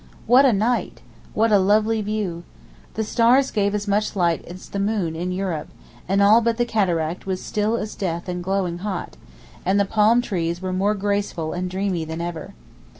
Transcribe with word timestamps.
What 0.25 0.45
a 0.45 0.51
night! 0.51 1.01
What 1.35 1.51
a 1.51 1.59
lovely 1.59 2.01
view! 2.01 2.41
The 2.95 3.03
stars 3.03 3.51
gave 3.51 3.75
as 3.75 3.87
much 3.87 4.15
light 4.15 4.43
as 4.45 4.69
the 4.69 4.79
moon 4.79 5.15
in 5.15 5.31
Europe, 5.31 5.67
and 6.07 6.23
all 6.23 6.41
but 6.41 6.57
the 6.57 6.65
cataract 6.65 7.27
was 7.27 7.39
still 7.39 7.77
as 7.77 7.93
death 7.93 8.27
and 8.27 8.43
glowing 8.43 8.79
hot, 8.79 9.15
and 9.63 9.79
the 9.79 9.85
palm 9.85 10.19
trees 10.23 10.59
were 10.59 10.73
more 10.73 10.95
graceful 10.95 11.53
and 11.53 11.69
dreamy 11.69 12.03
than 12.03 12.19
ever. 12.19 12.55